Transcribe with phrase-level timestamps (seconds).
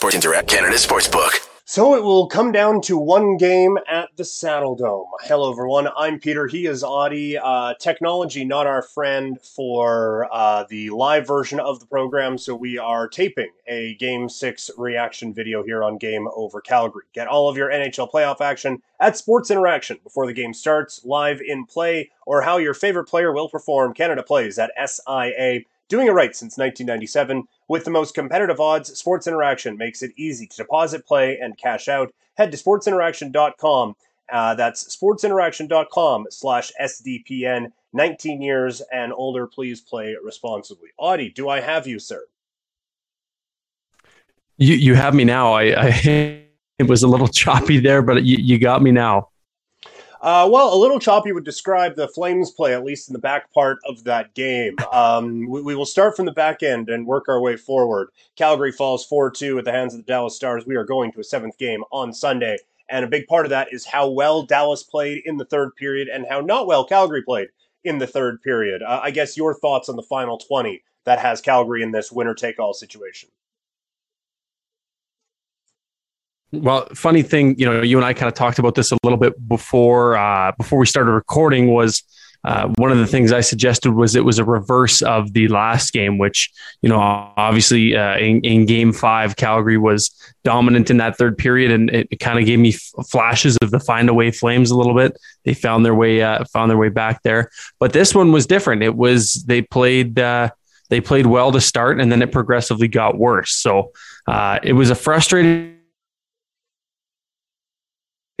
[0.00, 1.46] Sports Interact Canada Sportsbook.
[1.66, 5.04] So it will come down to one game at the Saddledome.
[5.20, 5.88] Hello, everyone.
[5.94, 6.46] I'm Peter.
[6.46, 7.38] He is Auddie.
[7.40, 12.38] Uh, technology, not our friend for uh, the live version of the program.
[12.38, 17.04] So we are taping a Game 6 reaction video here on Game Over Calgary.
[17.12, 21.42] Get all of your NHL playoff action at Sports Interaction before the game starts, live
[21.46, 23.92] in play, or how your favorite player will perform.
[23.92, 27.48] Canada plays at SIA Doing it right since 1997.
[27.66, 31.88] With the most competitive odds, Sports Interaction makes it easy to deposit, play, and cash
[31.88, 32.14] out.
[32.36, 33.96] Head to sportsinteraction.com.
[34.32, 37.72] Uh, that's sportsinteraction.com slash SDPN.
[37.92, 40.90] 19 years and older, please play responsibly.
[41.00, 42.24] Auddie, do I have you, sir?
[44.58, 45.54] You you have me now.
[45.54, 46.44] I, I
[46.78, 49.30] it was a little choppy there, but you, you got me now.
[50.20, 53.50] Uh, well, a little choppy would describe the Flames play, at least in the back
[53.54, 54.76] part of that game.
[54.92, 58.10] Um, we, we, will start from the back end and work our way forward.
[58.36, 60.66] Calgary falls 4 2 at the hands of the Dallas Stars.
[60.66, 62.58] We are going to a seventh game on Sunday.
[62.90, 66.08] And a big part of that is how well Dallas played in the third period
[66.08, 67.48] and how not well Calgary played
[67.84, 68.82] in the third period.
[68.82, 72.34] Uh, I guess your thoughts on the final 20 that has Calgary in this winner
[72.34, 73.30] take all situation.
[76.52, 79.18] Well, funny thing, you know, you and I kind of talked about this a little
[79.18, 81.72] bit before uh, before we started recording.
[81.72, 82.02] Was
[82.42, 85.92] uh, one of the things I suggested was it was a reverse of the last
[85.92, 86.50] game, which
[86.82, 90.10] you know, obviously uh, in, in, Game Five, Calgary was
[90.42, 93.78] dominant in that third period, and it, kind of gave me f- flashes of the
[93.78, 95.16] find away Flames a little bit.
[95.44, 98.82] They found their way uh, found their way back there, but this one was different.
[98.82, 100.50] It was they played uh,
[100.88, 103.52] they played well to start, and then it progressively got worse.
[103.52, 103.92] So
[104.26, 105.76] uh, it was a frustrating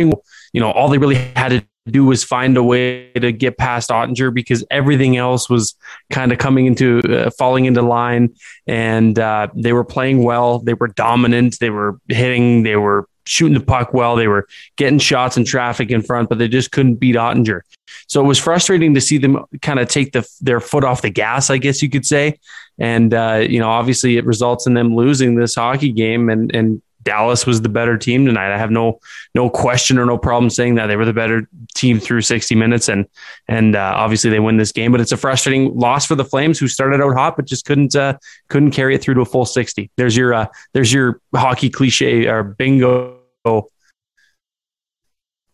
[0.08, 3.90] you know, all they really had to do was find a way to get past
[3.90, 5.74] Oettinger because everything else was
[6.10, 8.34] kind of coming into uh, falling into line.
[8.66, 10.58] And uh, they were playing well.
[10.58, 11.58] They were dominant.
[11.58, 12.62] They were hitting.
[12.62, 14.16] They were shooting the puck well.
[14.16, 17.60] They were getting shots in traffic in front but they just couldn't beat Oettinger.
[18.08, 21.10] so it was frustrating to see them kind of take the, their foot off the
[21.10, 22.38] gas I guess you could say.
[22.78, 26.82] And uh, you know obviously it results in them losing this hockey game and and
[27.02, 28.52] Dallas was the better team tonight.
[28.52, 29.00] I have no
[29.34, 32.88] no question or no problem saying that they were the better team through 60 minutes,
[32.88, 33.06] and
[33.48, 34.92] and uh, obviously they win this game.
[34.92, 37.96] But it's a frustrating loss for the Flames, who started out hot but just couldn't
[37.96, 38.18] uh,
[38.48, 39.90] couldn't carry it through to a full 60.
[39.96, 43.18] There's your uh, there's your hockey cliche or bingo.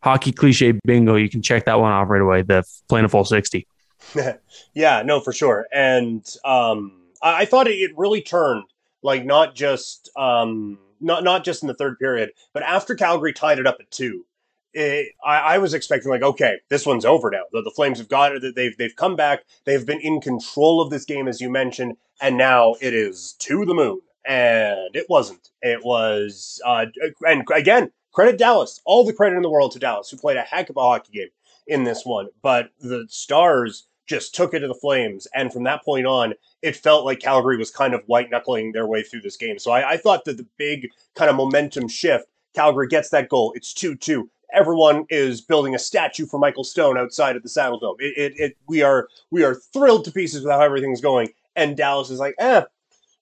[0.03, 1.17] Hockey cliche bingo.
[1.17, 2.43] You can check that one off right away.
[2.43, 3.67] The playing a full 60.
[4.75, 5.67] yeah, no, for sure.
[5.73, 8.65] And um, I, I thought it really turned
[9.03, 13.59] like not just um, not not just in the third period, but after Calgary tied
[13.59, 14.25] it up at two,
[14.73, 17.45] it, I, I, was expecting like, okay, this one's over now.
[17.51, 18.55] The, the Flames have got it.
[18.55, 19.45] They've they've come back.
[19.65, 23.65] They've been in control of this game, as you mentioned, and now it is to
[23.65, 24.01] the moon.
[24.29, 25.51] And it wasn't.
[25.63, 26.87] It was, uh,
[27.27, 28.81] and again, credit Dallas.
[28.85, 31.13] All the credit in the world to Dallas, who played a heck of a hockey
[31.13, 31.29] game
[31.67, 32.29] in this one.
[32.43, 35.27] But the Stars just took it to the Flames.
[35.35, 38.87] And from that point on, it felt like Calgary was kind of white knuckling their
[38.87, 39.59] way through this game.
[39.59, 43.53] So I, I, thought that the big kind of momentum shift, Calgary gets that goal.
[43.57, 44.31] It's 2 2.
[44.55, 47.97] Everyone is building a statue for Michael Stone outside of the Saddledome.
[47.99, 51.31] It, it, it, we are we are thrilled to pieces with how everything's going.
[51.57, 52.63] And Dallas is like, eh,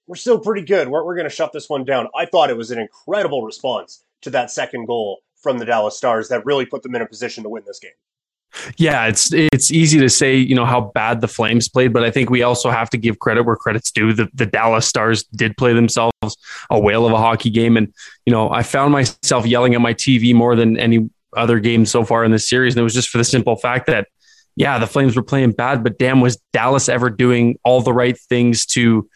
[0.07, 0.89] we're still pretty good.
[0.89, 2.09] We're, we're going to shut this one down.
[2.15, 6.29] I thought it was an incredible response to that second goal from the Dallas Stars
[6.29, 7.93] that really put them in a position to win this game.
[8.77, 12.11] Yeah, it's it's easy to say, you know, how bad the Flames played, but I
[12.11, 14.13] think we also have to give credit where credit's due.
[14.13, 16.13] The, the Dallas Stars did play themselves
[16.71, 17.93] a whale of a hockey game, and
[18.27, 22.05] you know, I found myself yelling at my TV more than any other game so
[22.05, 24.09] far in this series, and it was just for the simple fact that,
[24.57, 28.19] yeah, the Flames were playing bad, but damn, was Dallas ever doing all the right
[28.29, 29.09] things to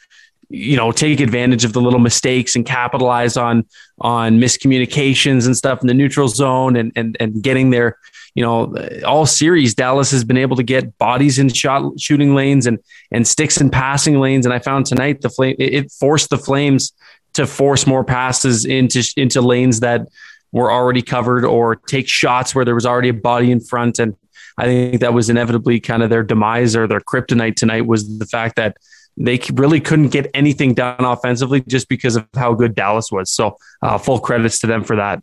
[0.51, 3.67] you know take advantage of the little mistakes and capitalize on
[4.01, 7.99] on miscommunications and stuff in the neutral zone and and and getting their
[8.39, 8.73] you know,
[9.05, 12.79] all series, Dallas has been able to get bodies in shot shooting lanes and
[13.11, 14.47] and sticks in passing lanes.
[14.47, 16.93] And I found tonight the flame it forced the Flames
[17.33, 20.07] to force more passes into into lanes that
[20.53, 23.99] were already covered or take shots where there was already a body in front.
[23.99, 24.15] And
[24.57, 28.27] I think that was inevitably kind of their demise or their kryptonite tonight was the
[28.27, 28.77] fact that
[29.19, 33.31] they really couldn't get anything done offensively just because of how good Dallas was.
[33.31, 35.23] So uh, full credits to them for that.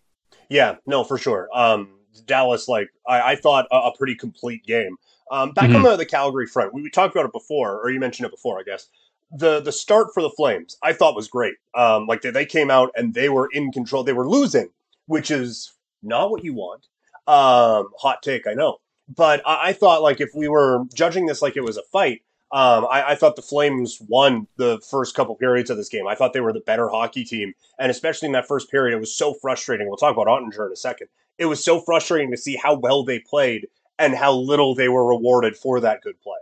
[0.50, 1.50] Yeah, no, for sure.
[1.54, 1.90] Um,
[2.26, 4.98] Dallas, like I, I thought, a, a, pretty complete game.
[5.32, 5.78] Um, back mm-hmm.
[5.78, 8.32] on the, the Calgary front, we, we, talked about it before, or you mentioned it
[8.32, 8.88] before, I guess.
[9.32, 11.56] The the start for the Flames, I thought was great.
[11.74, 14.04] Um, like they, they came out and they were in control.
[14.04, 14.70] They were losing,
[15.08, 16.86] which is not what you want.
[17.28, 18.78] Um, hot take, I know,
[19.14, 22.22] but I, I thought like if we were judging this like it was a fight,
[22.52, 26.08] Um, I, I, thought the Flames won the first couple periods of this game.
[26.08, 29.00] I thought they were the better hockey team, and especially in that first period, it
[29.00, 29.88] was so frustrating.
[29.88, 31.08] We'll talk about Oettinger in a second.
[31.40, 35.06] It was so frustrating to see how well they played and how little they were
[35.06, 36.38] rewarded for that good play.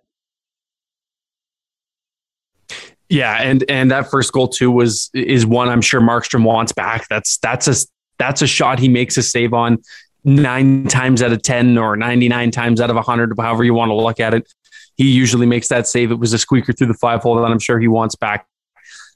[3.09, 7.07] Yeah, and and that first goal too was is one I'm sure Markstrom wants back.
[7.09, 7.75] That's that's a
[8.17, 9.81] that's a shot he makes a save on
[10.23, 13.95] nine times out of ten or 99 times out of 100 however you want to
[13.95, 14.47] look at it
[14.95, 16.11] he usually makes that save.
[16.11, 18.47] It was a squeaker through the five hole that I'm sure he wants back.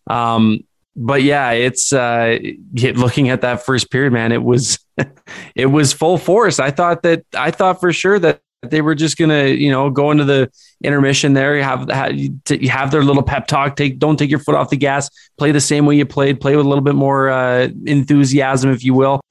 [0.07, 0.61] Um,
[0.95, 2.39] but yeah, it's uh,
[2.73, 4.31] looking at that first period, man.
[4.31, 4.79] It was
[5.55, 6.59] it was full force.
[6.59, 10.09] I thought that I thought for sure that they were just gonna, you know, go
[10.09, 10.51] into the
[10.83, 13.75] intermission there, have have their little pep talk.
[13.75, 15.09] Take don't take your foot off the gas.
[15.37, 16.41] Play the same way you played.
[16.41, 19.21] Play with a little bit more uh, enthusiasm, if you will.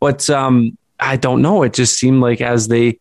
[0.00, 1.62] But um, I don't know.
[1.62, 3.00] It just seemed like as they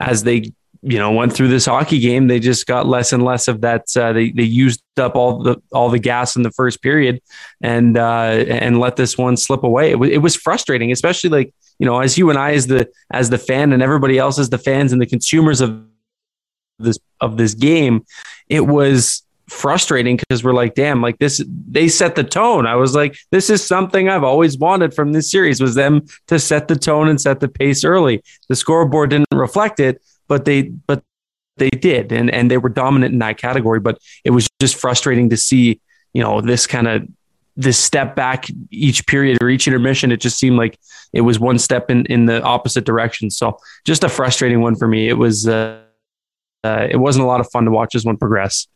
[0.00, 0.52] as they
[0.82, 3.84] you know went through this hockey game they just got less and less of that
[3.96, 7.20] uh, they they used up all the all the gas in the first period
[7.60, 9.90] and uh, and let this one slip away.
[9.90, 12.88] It, w- it was frustrating especially like you know as you and I as the
[13.12, 15.84] as the fan and everybody else as the fans and the consumers of
[16.78, 18.04] this of this game
[18.48, 22.66] it was frustrating because we're like damn like this they set the tone.
[22.66, 26.38] I was like this is something i've always wanted from this series was them to
[26.38, 28.22] set the tone and set the pace early.
[28.48, 31.02] The scoreboard didn't reflect it but they but
[31.56, 32.12] they did.
[32.12, 35.80] And and they were dominant in that category but it was just frustrating to see
[36.12, 37.06] you know this kind of
[37.56, 40.12] this step back each period or each intermission.
[40.12, 40.78] It just seemed like
[41.12, 43.30] it was one step in in the opposite direction.
[43.30, 45.08] So just a frustrating one for me.
[45.08, 45.82] It was uh,
[46.62, 48.68] uh, it wasn't a lot of fun to watch this one progress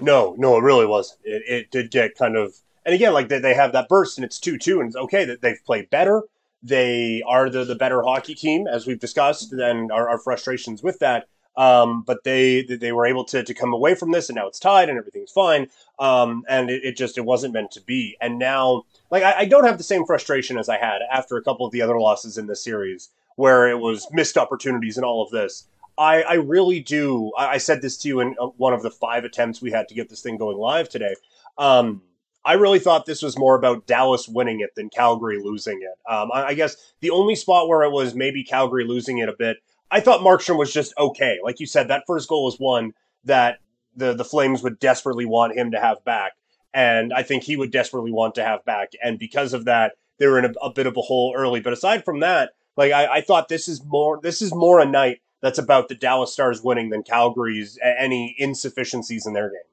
[0.00, 1.20] no no it really wasn't.
[1.24, 2.54] It, it did get kind of
[2.84, 5.42] and again like they, they have that burst and it's 2-2 and it's okay that
[5.42, 6.22] they've played better
[6.62, 10.98] they are the, the better hockey team, as we've discussed, and our, our frustrations with
[11.00, 11.28] that.
[11.56, 14.60] Um, but they they were able to, to come away from this, and now it's
[14.60, 15.66] tied, and everything's fine.
[15.98, 18.16] Um, and it, it, just it wasn't meant to be.
[18.20, 21.42] And now, like I, I, don't have the same frustration as I had after a
[21.42, 25.20] couple of the other losses in this series, where it was missed opportunities and all
[25.20, 25.66] of this.
[25.98, 27.32] I, I really do.
[27.36, 29.88] I, I said this to you in uh, one of the five attempts we had
[29.88, 31.16] to get this thing going live today.
[31.58, 32.02] Um,
[32.48, 36.10] I really thought this was more about Dallas winning it than Calgary losing it.
[36.10, 39.34] Um, I, I, guess the only spot where it was maybe Calgary losing it a
[39.38, 39.58] bit,
[39.90, 41.36] I thought Markstrom was just okay.
[41.44, 43.58] Like you said, that first goal was one that
[43.94, 46.32] the the Flames would desperately want him to have back,
[46.72, 48.92] and I think he would desperately want to have back.
[49.02, 51.60] And because of that, they were in a, a bit of a hole early.
[51.60, 54.86] But aside from that, like I, I thought this is more this is more a
[54.86, 59.67] night that's about the Dallas Stars winning than Calgary's any insufficiencies in their game.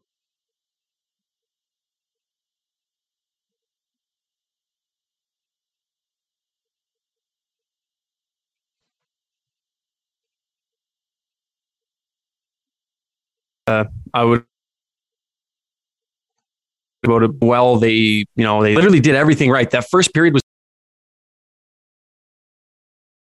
[13.68, 14.46] Uh, I would
[17.04, 17.78] about it well.
[17.78, 19.70] They, you know, they literally did everything right.
[19.70, 20.42] That first period was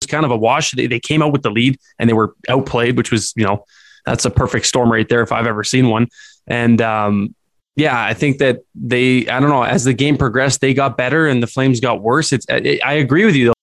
[0.08, 0.72] kind of a wash.
[0.72, 3.64] They, they came out with the lead and they were outplayed, which was, you know,
[4.06, 6.08] that's a perfect storm right there if I've ever seen one.
[6.48, 7.36] And um,
[7.76, 11.28] yeah, I think that they, I don't know, as the game progressed, they got better
[11.28, 12.34] and the Flames got worse.
[12.34, 13.54] It's, it, I agree with you though.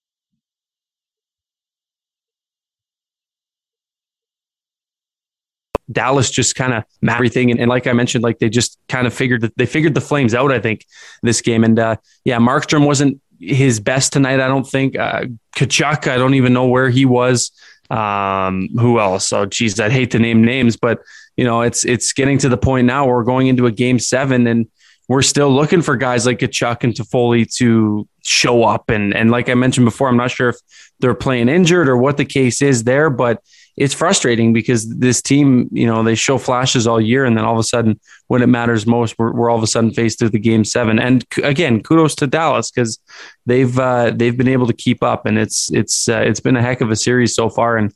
[5.90, 7.50] Dallas just kind of everything.
[7.50, 10.00] And, and, like I mentioned, like they just kind of figured that they figured the
[10.00, 10.84] Flames out, I think,
[11.22, 11.64] this game.
[11.64, 14.98] And uh, yeah, Markstrom wasn't his best tonight, I don't think.
[14.98, 15.26] Uh,
[15.56, 17.50] Tkachuk, I don't even know where he was.
[17.90, 19.32] Um, who else?
[19.32, 21.00] Oh, geez, I'd hate to name names, but
[21.36, 23.98] you know, it's it's getting to the point now where we're going into a game
[23.98, 24.66] seven and
[25.08, 28.90] we're still looking for guys like Tkachuk and Toffoli to show up.
[28.90, 30.56] And and like I mentioned before, I'm not sure if
[30.98, 33.42] they're playing injured or what the case is there, but
[33.76, 37.52] it's frustrating because this team, you know, they show flashes all year, and then all
[37.52, 40.32] of a sudden, when it matters most, we're, we're all of a sudden faced with
[40.32, 40.98] the game seven.
[40.98, 42.98] And again, kudos to Dallas because
[43.44, 46.62] they've uh, they've been able to keep up, and it's it's uh, it's been a
[46.62, 47.76] heck of a series so far.
[47.76, 47.92] And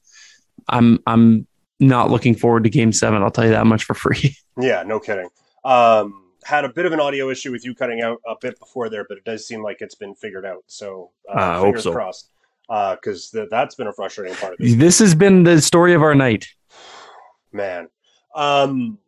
[0.68, 1.46] I'm I'm
[1.78, 3.22] not looking forward to game seven.
[3.22, 4.36] I'll tell you that much for free.
[4.60, 5.26] Yeah, no kidding.
[5.64, 8.90] Um, had a bit of an audio issue with you cutting out a bit before
[8.90, 10.64] there, but it does seem like it's been figured out.
[10.66, 11.92] So uh, fingers so.
[11.92, 12.28] crossed
[12.70, 14.76] because uh, th- that's been a frustrating part of this.
[14.76, 16.46] This has been the story of our night.
[17.52, 17.88] Man.
[18.34, 18.98] Um,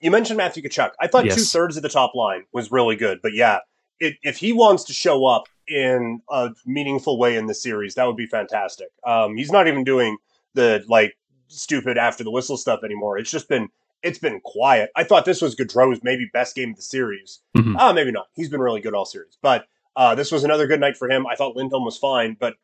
[0.00, 0.90] you mentioned Matthew Tkachuk.
[1.00, 1.36] I thought yes.
[1.36, 3.60] two thirds of the top line was really good, but yeah,
[4.00, 8.04] it, if he wants to show up in a meaningful way in the series, that
[8.04, 8.88] would be fantastic.
[9.06, 10.16] Um, he's not even doing
[10.54, 11.14] the like
[11.46, 13.16] stupid after the whistle stuff anymore.
[13.16, 13.68] It's just been
[14.02, 14.90] it's been quiet.
[14.96, 17.40] I thought this was Gaudreau's maybe best game of the series.
[17.56, 17.76] Mm-hmm.
[17.76, 18.26] Uh, maybe not.
[18.34, 19.66] He's been really good all series, but
[19.96, 21.26] uh, this was another good night for him.
[21.26, 22.56] I thought Lindholm was fine, but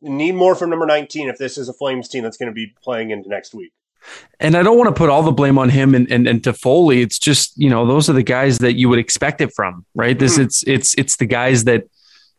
[0.00, 2.74] need more from number 19 if this is a Flames team that's going to be
[2.82, 3.72] playing into next week.
[4.40, 7.02] And I don't want to put all the blame on him and, and, and Toffoli.
[7.02, 10.18] It's just, you know, those are the guys that you would expect it from, right?
[10.18, 10.44] This, mm-hmm.
[10.44, 11.88] it's, it's, it's the guys that,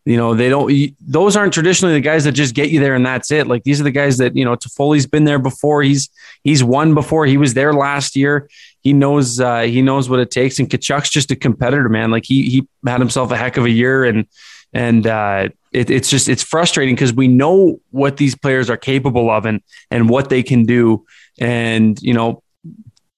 [0.05, 3.05] you know, they don't, those aren't traditionally the guys that just get you there and
[3.05, 3.45] that's it.
[3.47, 5.83] Like these are the guys that, you know, Toffoli's been there before.
[5.83, 6.09] He's,
[6.43, 7.25] he's won before.
[7.25, 8.49] He was there last year.
[8.81, 10.57] He knows, uh, he knows what it takes.
[10.57, 12.09] And Tkachuk's just a competitor, man.
[12.09, 14.25] Like he, he had himself a heck of a year and,
[14.73, 19.29] and, uh, it, it's just, it's frustrating because we know what these players are capable
[19.29, 19.61] of and,
[19.91, 21.05] and what they can do.
[21.39, 22.43] And, you know,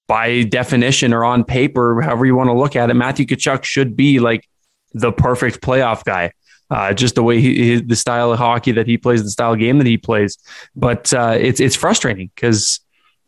[0.06, 3.96] by definition or on paper, however you want to look at it, Matthew Tkachuk should
[3.96, 4.48] be like
[4.92, 6.32] the perfect playoff guy
[6.72, 9.58] uh, just the way he, the style of hockey that he plays, the style of
[9.58, 10.38] game that he plays.
[10.74, 12.80] But uh, it's it's frustrating because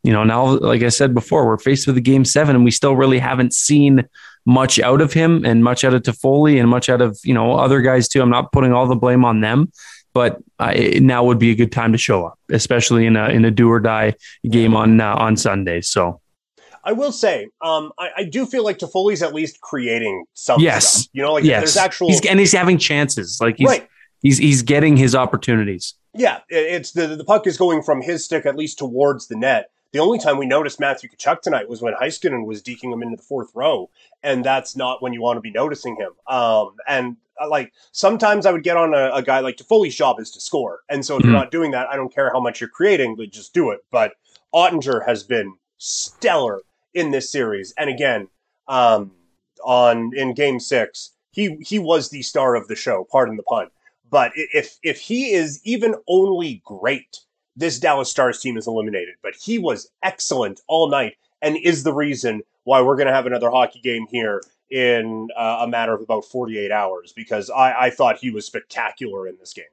[0.02, 2.70] you know now, like I said before, we're faced with a game seven, and we
[2.70, 4.08] still really haven't seen
[4.46, 7.54] much out of him and much out of Toffoli and much out of you know
[7.54, 8.22] other guys too.
[8.22, 9.70] I'm not putting all the blame on them,
[10.12, 13.44] but I, now would be a good time to show up, especially in a in
[13.44, 14.14] a do or die
[14.48, 15.80] game on uh, on Sunday.
[15.80, 16.20] So
[16.84, 20.86] I will say, um, I, I, do feel like Toffoli's at least creating some yes.
[20.86, 21.08] Stuff.
[21.14, 21.60] You know, like yes.
[21.60, 23.38] there's actual he's, and he's having chances.
[23.40, 23.88] Like he's right.
[24.22, 25.94] he's he's getting his opportunities.
[26.14, 29.70] Yeah, it's the the puck is going from his stick at least towards the net.
[29.94, 33.16] The only time we noticed Matthew Tkachuk tonight was when Heiskanen was deking him into
[33.16, 33.90] the fourth row,
[34.24, 36.10] and that's not when you want to be noticing him.
[36.26, 40.18] Um, and uh, like sometimes I would get on a, a guy like Toffoli's job
[40.18, 41.30] is to score, and so if mm-hmm.
[41.30, 43.84] you're not doing that, I don't care how much you're creating, but just do it.
[43.92, 44.14] But
[44.52, 47.72] Oettinger has been stellar in this series.
[47.78, 48.26] And again,
[48.66, 49.12] um,
[49.64, 53.06] on in Game Six, he he was the star of the show.
[53.12, 53.68] Pardon the pun.
[54.10, 57.20] But if if he is even only great,
[57.56, 59.14] this Dallas Stars team is eliminated.
[59.22, 63.26] But he was excellent all night, and is the reason why we're going to have
[63.26, 67.90] another hockey game here in uh, a matter of about 48 hours because I, I
[67.90, 69.64] thought he was spectacular in this game.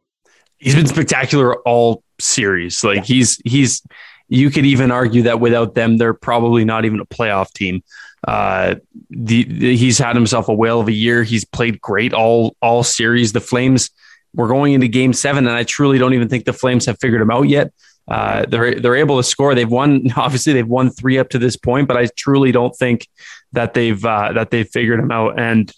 [0.58, 2.84] He's been spectacular all series.
[2.84, 3.04] Like yeah.
[3.04, 3.82] he's he's
[4.28, 7.84] you could even argue that without them, they're probably not even a playoff team.
[8.28, 8.76] Uh,
[9.10, 11.24] the, the, he's had himself a whale of a year.
[11.24, 13.34] He's played great all all series.
[13.34, 13.90] The Flames
[14.34, 17.22] we're going into Game Seven, and I truly don't even think the Flames have figured
[17.22, 17.74] them out yet.
[18.08, 19.56] Uh, they're they're able to score.
[19.56, 20.12] They've won.
[20.16, 23.08] Obviously, they've won three up to this point, but I truly don't think
[23.54, 25.40] that they've uh, that they've figured them out.
[25.40, 25.72] And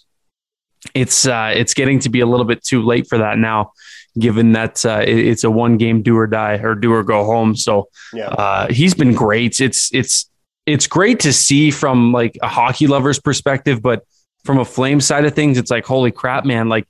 [0.94, 3.72] it's uh, it's getting to be a little bit too late for that now
[4.18, 7.24] given that uh, it, it's a one game do or die or do or go
[7.24, 7.56] home.
[7.56, 8.28] So yeah.
[8.28, 9.60] uh, he's been great.
[9.60, 10.30] It's it's
[10.66, 14.04] it's great to see from like a hockey lover's perspective, but
[14.44, 16.68] from a flame side of things, it's like holy crap, man!
[16.68, 16.86] Like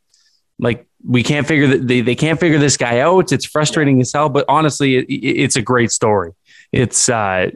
[0.58, 3.32] like we can't figure that they, they can't figure this guy out.
[3.32, 6.32] It's frustrating as hell, but honestly, it, it, it's a great story.
[6.72, 7.50] It's uh,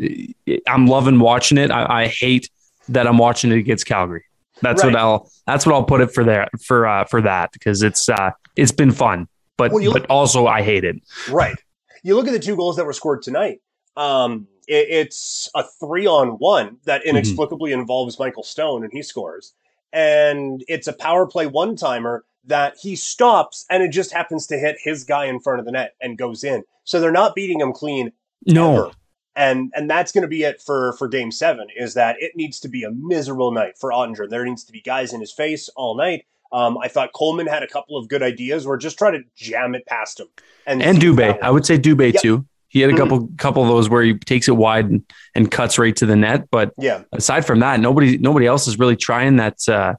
[0.68, 1.70] I'm loving watching it.
[1.70, 2.50] I, I, hate
[2.88, 4.24] that I'm watching it against Calgary.
[4.60, 4.92] That's right.
[4.92, 8.08] what I'll that's what I'll put it for there for uh, for that because it's
[8.08, 9.28] uh, it's been fun
[9.58, 11.02] but well, but also I hate it.
[11.28, 11.56] Right.
[12.02, 13.60] You look at the two goals that were scored tonight.
[13.96, 17.10] Um, it, it's a three on one that mm-hmm.
[17.10, 17.80] inexplicably mm-hmm.
[17.80, 19.52] involves Michael Stone, and he scores.
[19.92, 24.58] And it's a power play one timer that he stops, and it just happens to
[24.58, 26.62] hit his guy in front of the net and goes in.
[26.84, 28.12] So they're not beating him clean.
[28.46, 28.74] No.
[28.74, 28.90] Ever.
[29.36, 31.68] And and that's going to be it for for Game Seven.
[31.76, 34.28] Is that it needs to be a miserable night for Oettinger.
[34.28, 37.62] There needs to be guys in his face all night um, I thought Coleman had
[37.62, 38.66] a couple of good ideas.
[38.66, 40.28] We're just trying to jam it past him.
[40.66, 42.22] And, and Dubé, I would say Dubé yep.
[42.22, 42.46] too.
[42.68, 43.02] He had a mm-hmm.
[43.02, 43.36] couple mm-hmm.
[43.36, 45.02] couple of those where he takes it wide and,
[45.34, 46.50] and cuts right to the net.
[46.50, 49.66] But yeah, aside from that, nobody nobody else is really trying that.
[49.68, 49.94] Uh,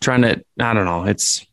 [0.00, 1.04] trying to I don't know.
[1.04, 1.46] It's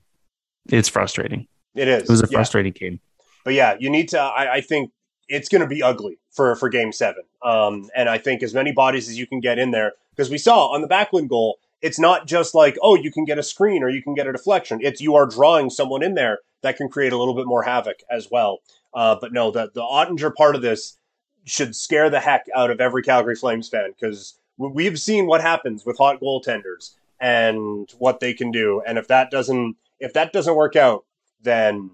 [0.72, 1.48] it's frustrating.
[1.76, 2.04] It is.
[2.04, 2.90] It was a frustrating yeah.
[2.90, 3.00] game.
[3.44, 4.20] But yeah, you need to.
[4.20, 4.92] I, I think
[5.28, 7.24] it's going to be ugly for for Game Seven.
[7.44, 10.38] Um, and I think as many bodies as you can get in there because we
[10.38, 13.84] saw on the Backlund goal it's not just like, oh, you can get a screen
[13.84, 14.80] or you can get a deflection.
[14.82, 18.02] It's you are drawing someone in there that can create a little bit more havoc
[18.12, 18.60] as well.
[18.94, 20.98] Uh, but no, the the Oettinger part of this
[21.46, 25.86] should scare the heck out of every Calgary Flames fan because we've seen what happens
[25.86, 28.82] with hot goaltenders and what they can do.
[28.86, 31.06] And if that doesn't if that doesn't work out,
[31.42, 31.92] then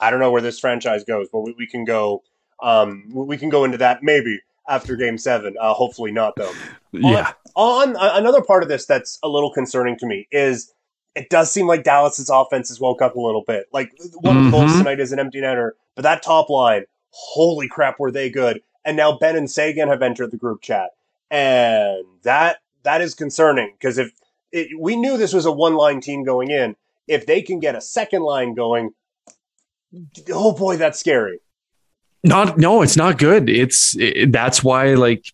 [0.00, 1.28] I don't know where this franchise goes.
[1.32, 2.22] But we, we can go
[2.62, 5.54] um, we can go into that maybe after Game Seven.
[5.60, 6.52] Uh, hopefully not though.
[6.92, 7.32] Yeah.
[7.56, 10.72] On, on another part of this that's a little concerning to me is
[11.14, 13.66] it does seem like Dallas's offense has woke up a little bit.
[13.72, 14.38] Like one mm-hmm.
[14.38, 14.78] of the goals mm-hmm.
[14.78, 18.60] tonight is an empty netter, but that top line, holy crap, were they good?
[18.84, 20.90] And now Benn and Seguin have entered the group chat,
[21.30, 24.12] and that that is concerning because if
[24.52, 27.74] it, we knew this was a one line team going in, if they can get
[27.74, 28.90] a second line going,
[30.30, 31.40] oh boy, that's scary.
[32.22, 33.50] Not no, it's not good.
[33.50, 35.26] It's it, that's why like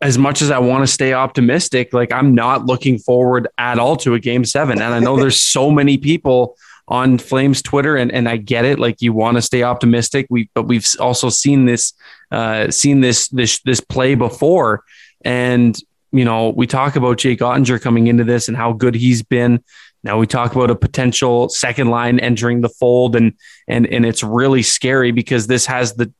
[0.00, 3.96] as much as I want to stay optimistic, like I'm not looking forward at all
[3.98, 4.80] to a game seven.
[4.80, 6.56] And I know there's so many people
[6.88, 8.78] on Flames Twitter, and and I get it.
[8.78, 10.26] Like you want to stay optimistic.
[10.30, 11.92] We but we've also seen this
[12.30, 14.84] uh, seen this this this play before,
[15.22, 15.76] and
[16.12, 19.62] you know we talk about Jake Oettinger coming into this and how good he's been.
[20.06, 23.34] Now we talk about a potential second line entering the fold, and
[23.66, 26.12] and and it's really scary because this has the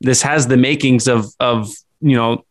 [0.00, 1.70] this has the makings of of
[2.00, 2.44] you know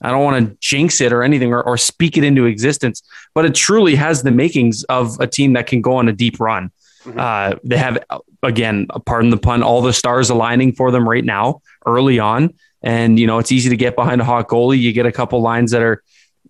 [0.00, 3.02] I don't want to jinx it or anything or, or speak it into existence,
[3.34, 6.40] but it truly has the makings of a team that can go on a deep
[6.40, 6.70] run.
[7.04, 7.18] Mm-hmm.
[7.18, 7.98] Uh, they have,
[8.42, 12.54] again, pardon the pun, all the stars aligning for them right now early on.
[12.82, 14.78] And, you know, it's easy to get behind a hot goalie.
[14.78, 16.02] You get a couple lines that are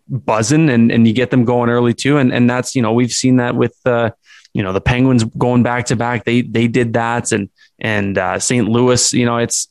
[0.08, 2.18] buzzing and, and you get them going early too.
[2.18, 4.10] And, and that's, you know, we've seen that with, uh,
[4.54, 6.24] you know, the Penguins going back to back.
[6.24, 7.32] They, they did that.
[7.32, 8.68] And, and uh, St.
[8.68, 9.68] Louis, you know, it's,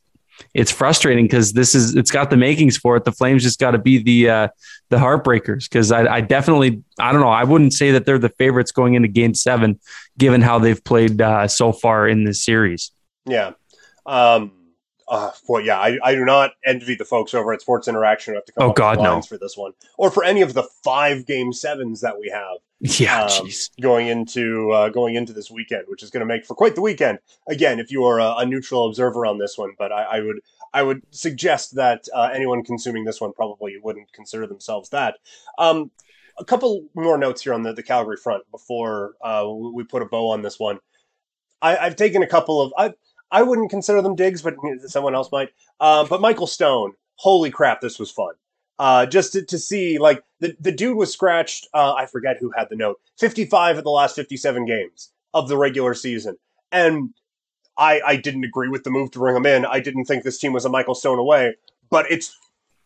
[0.53, 3.05] it's frustrating because this is it's got the makings for it.
[3.05, 4.47] The Flames just got to be the uh,
[4.89, 8.29] the heartbreakers because I, I, definitely I don't know I wouldn't say that they're the
[8.29, 9.79] favorites going into Game Seven
[10.17, 12.91] given how they've played uh, so far in this series.
[13.25, 13.53] Yeah.
[14.05, 14.51] Um,
[15.09, 18.37] uh, well, yeah, I, I do not envy the folks over at Sports Interaction who
[18.37, 19.35] have to come oh, up God, with lines no.
[19.35, 22.57] for this one, or for any of the five game sevens that we have.
[22.79, 23.49] Yeah, um,
[23.81, 26.81] going into uh, going into this weekend, which is going to make for quite the
[26.81, 27.19] weekend.
[27.47, 30.41] Again, if you are a, a neutral observer on this one, but I, I would
[30.73, 35.15] I would suggest that uh, anyone consuming this one probably wouldn't consider themselves that.
[35.57, 35.89] Um,
[36.39, 40.05] a couple more notes here on the, the Calgary front before uh, we put a
[40.05, 40.79] bow on this one.
[41.61, 42.93] I, have taken a couple of I
[43.31, 44.55] I wouldn't consider them digs, but
[44.87, 45.49] someone else might.
[45.79, 48.33] Uh, but Michael Stone, holy crap, this was fun.
[48.79, 51.67] Uh, just to, to, see, like the the dude was scratched.
[51.73, 52.99] Uh, I forget who had the note.
[53.17, 56.37] Fifty five of the last fifty seven games of the regular season,
[56.71, 57.09] and
[57.75, 59.65] I I didn't agree with the move to bring him in.
[59.65, 61.55] I didn't think this team was a Michael Stone away,
[61.89, 62.37] but it's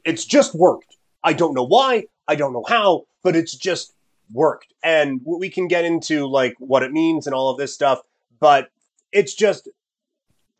[0.06, 0.96] it's just worked.
[1.24, 2.06] I don't know why.
[2.28, 3.94] I don't know how, but it's just
[4.32, 4.74] worked.
[4.84, 8.02] And we can get into like what it means and all of this stuff,
[8.40, 8.70] but
[9.12, 9.68] it's just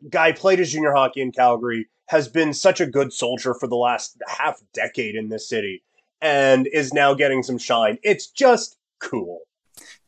[0.08, 3.76] guy played his junior hockey in Calgary, has been such a good soldier for the
[3.76, 5.82] last half decade in this city,
[6.20, 7.98] and is now getting some shine.
[8.02, 9.40] It's just cool.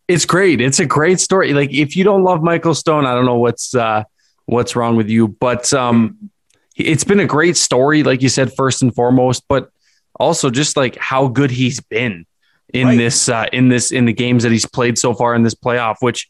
[0.06, 0.60] It's great.
[0.60, 1.54] It's a great story.
[1.54, 4.04] Like if you don't love Michael Stone, I don't know what's uh
[4.46, 6.30] what's wrong with you, but um
[6.76, 9.70] it's been a great story, like you said, first and foremost, but
[10.18, 12.26] also just like how good he's been
[12.72, 12.98] in right.
[12.98, 15.96] this uh, in this in the games that he's played so far in this playoff.
[16.00, 16.28] Which,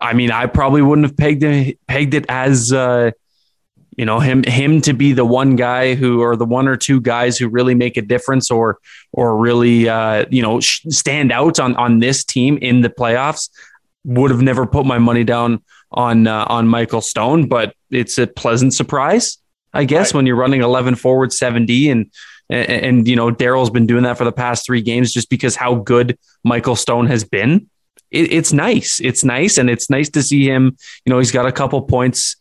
[0.00, 3.12] I mean, I probably wouldn't have pegged it, pegged it as uh,
[3.96, 7.00] you know him him to be the one guy who or the one or two
[7.00, 8.78] guys who really make a difference or
[9.12, 13.50] or really uh, you know stand out on on this team in the playoffs.
[14.04, 18.26] Would have never put my money down on uh, on Michael Stone, but it's a
[18.26, 19.38] pleasant surprise,
[19.72, 20.18] I guess, right.
[20.18, 22.10] when you're running 11 forward 70 and
[22.48, 25.56] and, and you know, Darryl's been doing that for the past three games just because
[25.56, 27.68] how good Michael Stone has been.
[28.16, 29.00] It, it's nice.
[29.02, 29.58] It's nice.
[29.58, 30.76] And it's nice to see him.
[31.04, 32.36] You know, he's got a couple points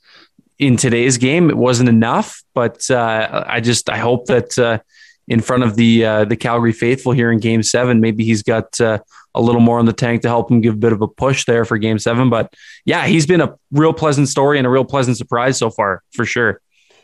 [0.58, 1.50] in today's game.
[1.50, 4.80] It wasn't enough, but uh, I just, I hope that uh,
[5.28, 8.00] in front of the uh, the Calgary faithful here in Game Seven.
[8.00, 9.00] Maybe he's got uh,
[9.34, 11.46] a little more on the tank to help him give a bit of a push
[11.46, 12.30] there for Game Seven.
[12.30, 12.54] But
[12.86, 16.26] yeah, he's been a real pleasant story and a real pleasant surprise so far, for
[16.26, 16.62] sure.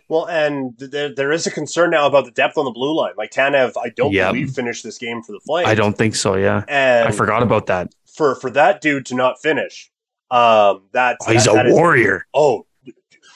[0.07, 3.13] Well, and there, there is a concern now about the depth on the blue line.
[3.17, 4.33] Like Tanev, I don't yep.
[4.33, 5.69] believe finished this game for the Flames.
[5.69, 6.35] I don't think so.
[6.35, 7.93] Yeah, and I forgot about that.
[8.21, 9.89] For for that dude to not finish,
[10.29, 12.17] um, that oh, he's that, a warrior.
[12.17, 12.67] Is, oh,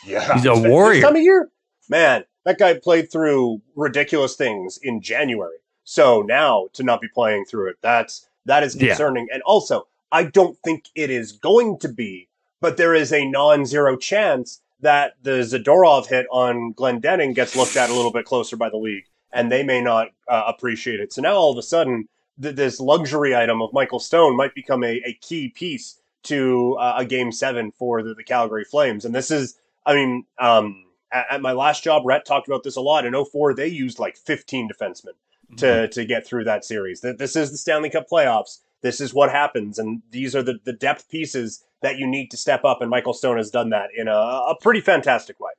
[0.05, 1.01] yeah, he's a warrior.
[1.01, 1.49] This time of year,
[1.89, 5.57] man, that guy played through ridiculous things in January.
[5.85, 9.25] So now to not be playing through it, that's that is concerning.
[9.27, 9.35] Yeah.
[9.35, 12.29] And also, I don't think it is going to be,
[12.61, 17.89] but there is a non-zero chance that the Zadorov hit on Glendening gets looked at
[17.89, 21.11] a little bit closer by the league, and they may not uh, appreciate it.
[21.11, 22.07] So now all of a sudden,
[22.41, 26.95] th- this luxury item of Michael Stone might become a, a key piece to uh,
[26.97, 29.05] a game seven for the, the, Calgary Flames.
[29.05, 32.75] And this is, I mean, um, at, at, my last job, Rhett talked about this
[32.75, 33.05] a lot.
[33.05, 35.13] In 04, they used like 15 defensemen
[35.57, 35.91] to, mm-hmm.
[35.91, 37.01] to get through that series.
[37.01, 38.59] This is the Stanley Cup playoffs.
[38.81, 39.77] This is what happens.
[39.77, 43.13] And these are the, the depth pieces that you need to step up, and Michael
[43.13, 45.51] Stone has done that in a, a pretty fantastic way.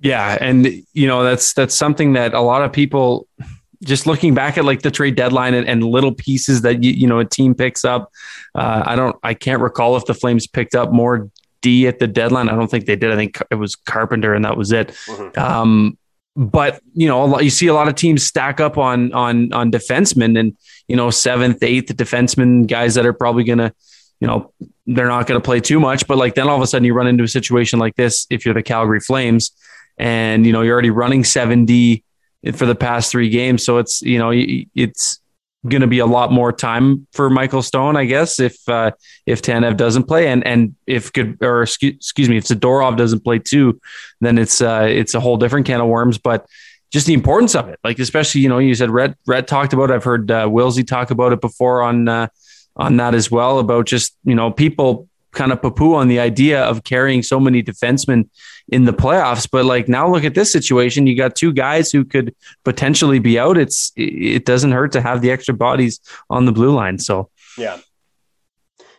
[0.00, 3.26] Yeah, and you know that's that's something that a lot of people
[3.84, 7.06] just looking back at like the trade deadline and, and little pieces that you, you
[7.06, 8.10] know a team picks up.
[8.54, 12.06] Uh, I don't, I can't recall if the Flames picked up more D at the
[12.06, 12.48] deadline.
[12.48, 13.12] I don't think they did.
[13.12, 14.88] I think it was Carpenter, and that was it.
[15.06, 15.38] Mm-hmm.
[15.38, 15.98] Um,
[16.36, 20.38] but you know, you see a lot of teams stack up on on on defensemen,
[20.38, 23.74] and you know, seventh, eighth defensemen, guys that are probably to
[24.20, 24.52] you know,
[24.86, 26.06] they're not to play too much.
[26.06, 28.44] But like then all of a sudden you run into a situation like this if
[28.44, 29.52] you're the Calgary Flames
[29.98, 32.02] and, you know, you're already running 7D
[32.54, 33.64] for the past three games.
[33.64, 35.20] So it's, you know, it's,
[35.66, 38.92] going to be a lot more time for Michael Stone, I guess, if uh,
[39.26, 43.24] if Tanev doesn't play, and and if good or excuse, excuse me, if Zadorov doesn't
[43.24, 43.80] play too,
[44.20, 46.18] then it's uh, it's a whole different can of worms.
[46.18, 46.46] But
[46.90, 49.90] just the importance of it, like especially you know, you said Rhett Rhett talked about.
[49.90, 49.94] It.
[49.94, 52.28] I've heard uh, Wilsey talk about it before on uh,
[52.76, 56.62] on that as well about just you know people kind of poo on the idea
[56.62, 58.28] of carrying so many defensemen
[58.68, 59.48] in the playoffs.
[59.50, 61.06] But like now, look at this situation.
[61.06, 63.56] You got two guys who could potentially be out.
[63.58, 66.98] It's it doesn't hurt to have the extra bodies on the blue line.
[66.98, 67.78] So yeah,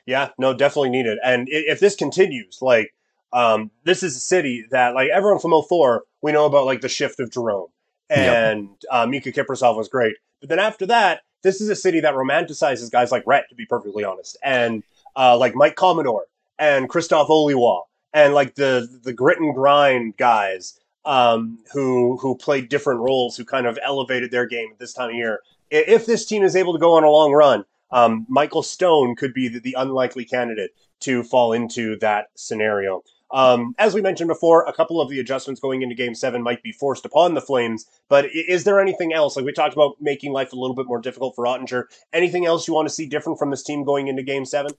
[0.05, 1.17] yeah, no, definitely needed.
[1.23, 2.93] And if this continues, like
[3.31, 6.89] um, this is a city that like everyone from 04, we know about like the
[6.89, 7.69] shift of Jarome
[8.09, 8.77] and yep.
[8.89, 10.15] uh, Miikka Kiprusoff was great.
[10.39, 13.65] But then after that, this is a city that romanticizes guys like Rhett, to be
[13.65, 14.83] perfectly honest, and
[15.15, 16.25] uh, like Mike Commodore
[16.57, 22.69] and Krzysztof Oliwa and like the the grit and grind guys um, who who played
[22.69, 25.39] different roles, who kind of elevated their game at this time of year.
[25.71, 29.33] If this team is able to go on a long run, um, Michael Stone could
[29.33, 33.03] be the, the, unlikely candidate to fall into that scenario.
[33.31, 36.63] Um, as we mentioned before, a couple of the adjustments going into Game Seven might
[36.63, 37.85] be forced upon the Flames.
[38.09, 39.35] But is there anything else?
[39.35, 41.83] Like we talked about, making life a little bit more difficult for Oettinger.
[42.11, 44.71] Anything else you want to see different from this team going into Game Seven,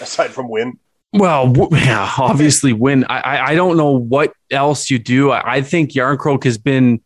[0.00, 0.78] aside from win?
[1.12, 3.04] Well, yeah, obviously win.
[3.04, 5.30] I, I don't know what else you do.
[5.30, 7.00] I, I think Jarnkrok has been,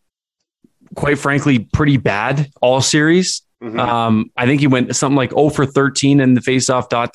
[0.95, 3.41] quite frankly, pretty bad all series.
[3.61, 3.79] Mm-hmm.
[3.79, 7.13] Um, I think he went something like 0 for 13 in the faceoff dot